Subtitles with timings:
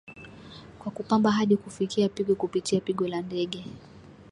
[0.79, 3.65] kwa kupamba hadi kufikia pigo kupitia pigo la ndege